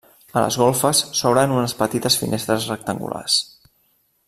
A 0.39 0.41
les 0.43 0.55
golfes 0.61 1.01
s'obren 1.19 1.53
unes 1.57 1.77
petites 1.83 2.17
finestres 2.23 2.67
rectangulars. 2.73 3.39